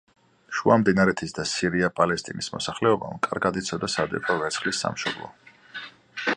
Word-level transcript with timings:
შუამდინარეთის 0.59 1.35
და 1.39 1.45
სირია-პალესტინის 1.51 2.49
მოსახლეობამ 2.55 3.21
კარგად 3.29 3.61
იცოდა, 3.63 3.93
სად 3.97 4.19
იყო 4.21 4.41
ვერცხლის 4.43 4.85
სამშობლო. 4.87 5.31